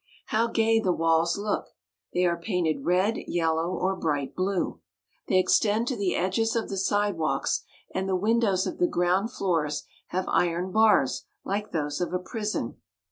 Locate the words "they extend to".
5.27-5.95